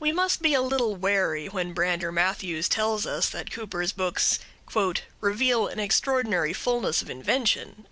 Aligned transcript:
We 0.00 0.10
must 0.10 0.42
be 0.42 0.54
a 0.54 0.60
little 0.60 0.96
wary 0.96 1.46
when 1.46 1.72
Brander 1.72 2.10
Matthews 2.10 2.68
tells 2.68 3.06
us 3.06 3.28
that 3.28 3.52
Cooper's 3.52 3.92
books 3.92 4.40
"reveal 5.20 5.68
an 5.68 5.78
extraordinary 5.78 6.52
fulness 6.52 7.00
of 7.00 7.08
invention." 7.08 7.84